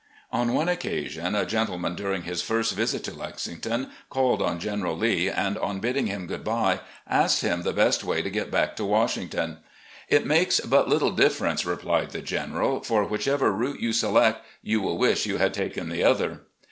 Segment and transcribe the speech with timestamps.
[0.31, 5.29] On one occasion, a gentleman during his first visit to Lexington called on General Lee
[5.29, 8.83] and on bidding him good bye asked him the best way to get back to
[8.83, 9.59] Washington.
[10.09, 14.97] "It makes but little difference," replied the General, "for whichever route you select, you will
[14.97, 16.41] wish you had taken the other."